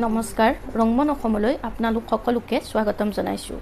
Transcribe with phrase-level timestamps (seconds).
[0.00, 3.58] নমস্কাৰ ৰংমন অসমলৈ আপোনালোক সকলোকে স্বাগতম জনাইছোঁ।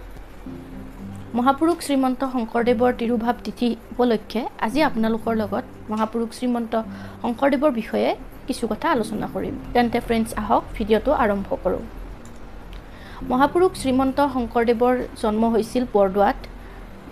[1.36, 6.72] মহাপুৰুষ শ্ৰীমন্ত শংকৰদেৱৰ তিৰুভাৱ তিথি উপলক্ষে আজি আপোনালোকৰ লগত মহাপুৰুষ শ্ৰীমন্ত
[7.22, 8.10] শংকৰদেৱৰ বিষয়ে
[8.48, 11.82] কিছু কথা আলোচনা কৰিম। তেন্তে ফ্ৰেণ্ডছ আহক ভিডিঅ'টো আৰম্ভ কৰোঁ।
[13.30, 16.38] মহাপুৰুষ শ্ৰীমন্ত শংকৰদেৱৰ জন্ম হৈছিল বৰদোৱাত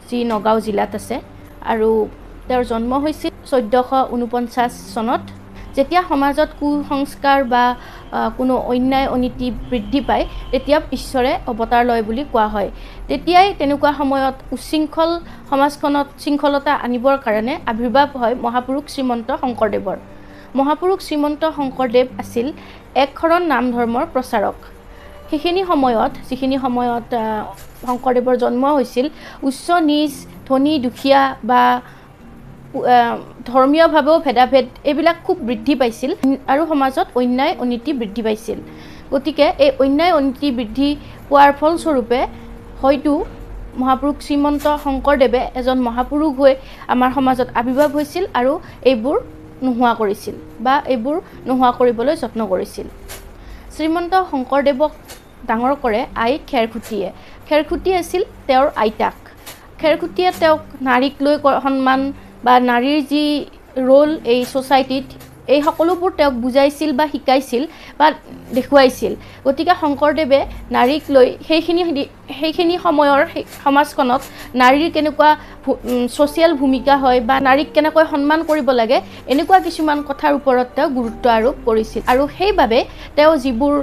[0.09, 1.17] যি নগাঁও জিলাত আছে
[1.73, 1.89] আৰু
[2.49, 5.23] তেওঁৰ জন্ম হৈছিল চৈধ্যশ ঊনপঞ্চাছ চনত
[5.79, 7.65] যেতিয়া সমাজত কুসংস্কাৰ বা
[8.39, 12.69] কোনো অন্যায় অনীতি বৃদ্ধি পায় তেতিয়া ঈশ্বৰে অৱতাৰ লয় বুলি কোৱা হয়।
[13.09, 15.11] তেতিয়াই তেনেকুৱা সময়ত উশৃংখল
[15.51, 19.99] সমাজখনত শৃংখলতা আনিবৰ কাৰণে আৱিৰ্ভাৱ হয় মহাপুৰুষ শ্ৰীমন্ত শংকৰদেৱৰ।
[20.59, 22.47] মহাপুৰুষ শ্ৰীমন্ত শংকৰদেৱ আছিল
[23.05, 24.57] একশৰণ নাম ধৰ্মৰ প্ৰচাৰক।
[25.29, 27.13] সেইখিনি সময়ত যিখিনি সময়ত
[27.89, 29.07] শংকৰদেৱৰ জন্ম হৈছিল
[29.49, 30.13] উচ্চ নিজ
[30.49, 31.63] ধনী দুখীয়া বা
[33.51, 36.11] ধৰ্মীয়ভাৱেও ভেদাভেদ এইবিলাক খুব বৃদ্ধি পাইছিল
[36.53, 38.59] আৰু সমাজত অন্যায় অনীতি বৃদ্ধি পাইছিল।
[39.13, 40.89] গতিকে এই অন্যায় অনীতি বৃদ্ধি
[41.29, 42.21] পোৱাৰ ফলস্বৰূপে
[42.83, 43.13] হয়তো
[43.81, 46.55] মহাপুৰুষ শ্ৰীমন্ত শংকৰদেৱে এজন মহাপুৰুষ হৈ
[46.93, 48.53] আমাৰ সমাজত আৱিৰ্ভাৱ হৈছিল আৰু
[48.91, 49.17] এইবোৰ
[49.65, 51.17] নোহোৱা কৰিছিল বা এইবোৰ
[51.49, 52.87] নোহোৱা কৰিবলৈ যত্ন কৰিছিল।
[53.75, 54.93] শ্ৰীমন্ত শংকৰদেৱক
[55.49, 57.09] ডাঙৰ কৰে আই খেৰখুটিয়ে
[57.49, 59.17] খেৰখুটি আছিল তেওঁৰ আইতাক।
[59.81, 62.01] খেৰখুটিয়ে তেওঁক নাৰীক লৈ সন্মান
[62.45, 63.25] বা নাৰীৰ যি
[63.89, 65.07] ৰোল এই ছ'চাইটিত
[65.55, 67.63] এই সকলোবোৰ তেওঁক বুজাইছিল বা শিকাইছিল
[67.99, 68.07] বা
[68.57, 69.13] দেখুৱাইছিল।
[69.47, 70.41] গতিকে শংকৰদেৱে
[70.77, 71.83] নাৰীক লৈ সেইখিনি
[72.41, 73.21] সেইখিনি সময়ৰ
[73.65, 74.23] সমাজখনত
[74.63, 75.31] নাৰীৰ কেনেকুৱা
[76.17, 78.99] ছ'চিয়েল ভূমিকা হয় বা নাৰীক কেনেকৈ সন্মান কৰিব লাগে
[79.33, 82.79] এনেকুৱা কিছুমান কথাৰ ওপৰত তেওঁ গুৰুত্ব আৰোপ কৰিছিল। আৰু সেইবাবে
[83.17, 83.75] তেওঁ যিবোৰ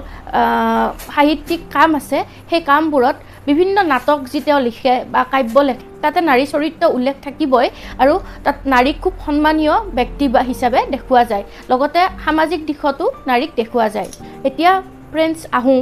[1.16, 2.17] সাহিত্যিক কাম আছে
[2.50, 3.17] সেই কামবোৰত
[3.50, 7.68] বিভিন্ন নাটক যি তেওঁ লিখে বা কাব্য লেখে তাতে নাৰী চৰিত্ৰ উল্লেখ থাকিবই
[8.02, 8.14] আৰু
[8.46, 14.10] তাত নাৰীক খুব সন্মানীয় ব্যক্তি হিচাপে দেখুওৱা যায়। লগতে সামাজিক দিশতো নাৰীক দেখুওৱা যায়।
[14.48, 14.72] এতিয়া
[15.12, 15.82] ফ্ৰেণ্ডছ আহোঁ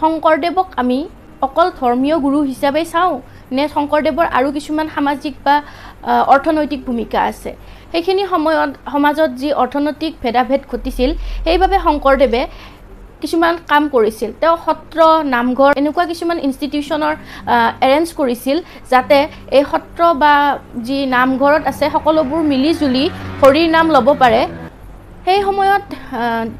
[0.00, 0.98] শংকৰদেৱক আমি
[1.46, 3.14] অকল ধৰ্মীয় গুৰু হিচাপে চাওঁ
[3.56, 5.54] নে শংকৰদেৱৰ আৰু কিছুমান সামাজিক বা
[6.34, 7.50] অৰ্থনৈতিক ভূমিকা আছে?
[7.92, 11.10] সেইখিনি সময়ত সমাজত যি অৰ্থনৈতিক ভেদাভেদ ঘটিছিল
[11.44, 12.42] সেইবাবে শংকৰদেৱে
[13.22, 14.98] কিছুমান কাম কৰিছিল। তেওঁ সত্ৰ
[15.34, 17.14] নামঘৰ এনেকুৱা কিছুমান ইনষ্টিটিউশ্যনৰ
[17.86, 18.56] এৰেঞ্জ কৰিছিল
[18.92, 19.18] যাতে
[19.58, 20.34] এই সত্ৰ বা
[20.86, 23.04] যি নামঘৰত আছে সকলোবোৰ মিলি জুলি
[23.42, 24.42] হৰিৰ নাম ল'ব পাৰে।
[25.26, 25.84] সেই সময়ত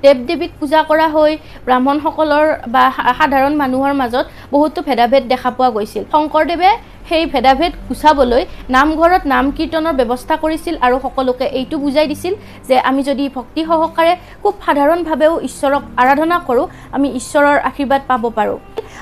[0.05, 1.33] দেৱ দেৱীক পূজা কৰা হৈ
[1.67, 2.85] ব্ৰাহ্মণসকলৰ বা
[3.19, 6.71] সাধাৰণ মানুহৰ মাজত বহুতো ভেদাভেদ দেখা পোৱা গৈছিল। শংকৰদেৱে
[7.09, 8.43] সেই ভেদাভেদ গুচাবলৈ
[8.77, 12.35] নামঘৰত নাম কীৰ্তনৰ ব্যৱস্থা কৰিছিল আৰু সকলোকে এইটো বুজাই দিছিল
[12.69, 14.13] যে আমি যদি ভক্তি সহকাৰে
[14.43, 16.67] খুব সাধাৰণভাৱেও ঈশ্বৰক আৰাধনা কৰোঁ
[16.97, 18.59] আমি ঈশ্বৰৰ আশীৰ্বাদ পাব পাৰোঁ।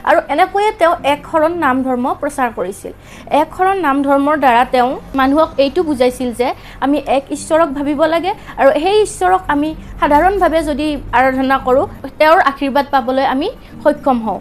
[0.08, 2.92] আৰু এনেকৈয়ে তেওঁ এক শৰণ নাম ধৰ্ম প্ৰচাৰ কৰিছিল।
[3.40, 6.48] এক শৰণ নাম ধৰ্মৰ দ্বাৰা তেওঁ মানুহক এইটো বুজাইছিল যে
[6.84, 9.70] আমি এক ঈশ্বৰক ভাবিব লাগে আৰু সেই ঈশ্বৰক আমি
[10.00, 10.86] সাধাৰণভাৱে যদি
[11.18, 11.86] আৰাধনা কৰোঁ
[12.18, 13.48] তেওঁৰ আশীৰ্বাদ পাবলৈ আমি
[13.84, 14.40] সক্ষম হওঁ।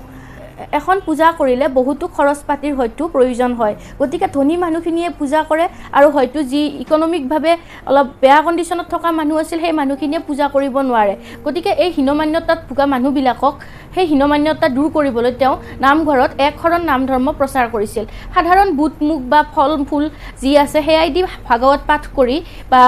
[0.80, 5.66] এখন পূজা কৰিলে বহুতো খৰচ পাতিৰ হয়তো প্ৰয়োজন হয়। গতিকে ধনী মানুহখিনিয়ে পূজা কৰে
[5.98, 7.54] আৰু হয়তো যি ইকনমিকভাৱে
[7.90, 11.14] অলপ বেয়া কণ্ডিশ্যনত থকা মানুহ আছিল সেই মানুহখিনিয়ে পূজা কৰিব নোৱাৰে।
[11.46, 13.54] গতিকে এই হীনমান্যতাত ভোগা মানুহবিলাকক
[13.96, 19.20] সেই হীনমান্যতা দূৰ কৰিবলৈ তেওঁ নামঘৰত এক শৰণ নাম ধৰ্ম প্ৰচাৰ কৰিছিল। সাধাৰণ বুট মুখ
[19.32, 20.06] বা ফল ফুল
[20.42, 22.38] যি আছে সেয়াই দি ভাগৱত পাঠ কৰি
[22.72, 22.82] বা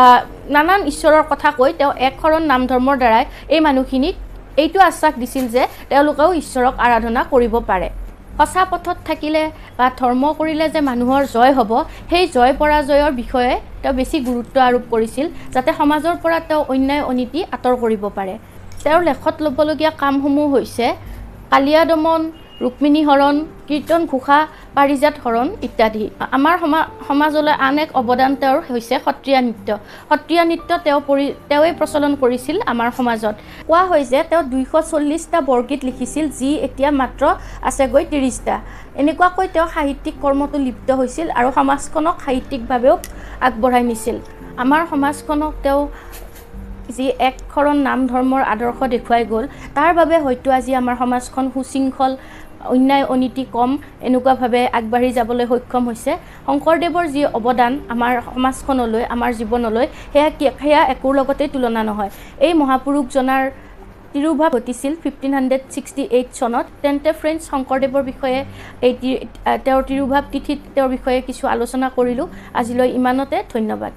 [0.55, 4.15] নানান ঈশ্বৰৰ কথা কৈ তেওঁ এক শৰণ নাম ধৰ্মৰ দ্বাৰাই এই মানুহখিনিক
[4.61, 7.89] এইটো আশ্বাস দিছিল যে তেওঁলোকেও ঈশ্বৰক আৰাধনা কৰিব পাৰে।
[8.39, 9.43] সঁচা পথত থাকিলে
[9.77, 11.71] বা ধৰ্ম কৰিলে যে মানুহৰ জয় হ'ব
[12.09, 17.39] সেই জয় পৰাজয়ৰ বিষয়ে তেওঁ বেছি গুৰুত্ব আৰোপ কৰিছিল যাতে সমাজৰ পৰা তেওঁ অন্যায় অনীতি
[17.55, 18.35] আঁতৰ কৰিব পাৰে।
[18.83, 20.85] তেওঁৰ লেখত ল'বলগীয়া কামসমূহ হৈছে
[21.51, 22.21] কালিয়া দমন
[22.63, 23.35] ৰুক্মিণী হৰণ
[23.67, 24.37] কীৰ্তন ঘোষা
[24.77, 26.03] পাৰিজাত হৰণ ইত্যাদি।
[26.37, 29.69] আমাৰ সমা সমাজলৈ আন এক অৱদান তেওঁৰ হৈছে সত্ৰীয়া নৃত্য।
[30.09, 33.35] সত্ৰীয়া নৃত্য তেওঁ পৰি তেওঁৱে প্ৰচলন কৰিছিল আমাৰ সমাজত।
[33.67, 37.23] কোৱা হয় যে তেওঁ দুইশ চল্লিছটা বৰগীত লিখিছিল যি এতিয়া মাত্ৰ
[37.69, 38.55] আছেগৈ ত্ৰিছটা
[39.01, 42.95] এনেকুৱাকৈ তেওঁ সাহিত্যিক কৰ্মটো লিপ্ত হৈছিল আৰু সমাজখনক সাহিত্যিকভাৱেও
[43.47, 44.17] আগবঢ়াই নিছিল।
[44.63, 45.81] আমাৰ সমাজখনক তেওঁ
[46.95, 49.45] যি একশৰণ নাম ধৰ্মৰ আদৰ্শ দেখুৱাই গ'ল
[49.77, 52.11] তাৰ বাবে হয়তো আজি আমাৰ সমাজখন সুশৃংখল
[52.73, 53.71] অন্যায় অনীতি কম
[54.07, 56.11] এনেকুৱাভাৱে আগবাঢ়ি যাবলৈ সক্ষম হৈছে।
[56.47, 60.29] শংকৰদেৱৰ যি অৱদান আমাৰ সমাজখনলৈ আমাৰ জীৱনলৈ সেয়া
[60.61, 62.11] সেয়া একোৰ লগতেই তুলনা নহয়।
[62.45, 63.43] এই মহাপুৰুষজনাৰ
[64.13, 68.39] তিৰুভাৱ ঘটিছিল ফিফটিন হাণ্ড্ৰেড ছিক্সটি এইট চনত। তেন্তে ফ্ৰেণ্ডছ শংকৰদেৱৰ বিষয়ে
[68.87, 68.93] এই
[69.65, 72.27] তেওঁৰ তিৰুভাৱ তিথিত তেওঁৰ বিষয়ে কিছু আলোচনা কৰিলোঁ।
[72.59, 73.93] আজিলৈ ইমানতে ধন্যবাদ।